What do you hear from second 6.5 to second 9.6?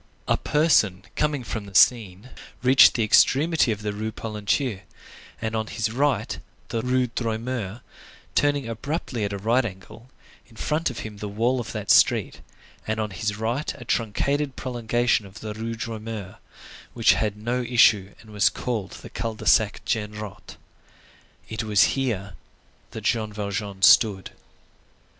the Rue Droit Mur, turning abruptly at a